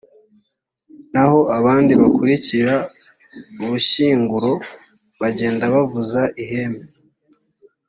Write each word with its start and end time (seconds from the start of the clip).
naho 1.13 1.39
abandi 1.57 1.93
bakurikira 2.01 2.73
ubushyinguro; 3.63 4.51
bagenda 5.21 5.63
bavuza 5.73 6.21
ihembe. 6.43 6.85